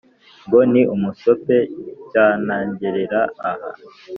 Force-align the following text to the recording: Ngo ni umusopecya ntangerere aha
Ngo 0.45 0.59
ni 0.71 0.81
umusopecya 0.93 2.25
ntangerere 2.45 3.21
aha 3.49 3.69